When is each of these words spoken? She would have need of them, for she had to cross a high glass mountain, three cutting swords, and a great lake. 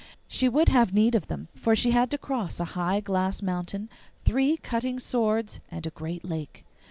She 0.27 0.49
would 0.49 0.67
have 0.69 0.95
need 0.95 1.13
of 1.13 1.27
them, 1.27 1.47
for 1.53 1.75
she 1.75 1.91
had 1.91 2.09
to 2.09 2.17
cross 2.17 2.59
a 2.59 2.65
high 2.73 3.01
glass 3.01 3.43
mountain, 3.43 3.87
three 4.25 4.57
cutting 4.57 4.99
swords, 4.99 5.59
and 5.69 5.85
a 5.85 5.91
great 5.91 6.25
lake. 6.25 6.65